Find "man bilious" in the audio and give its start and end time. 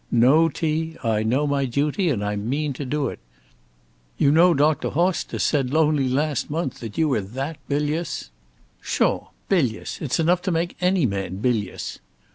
11.05-11.99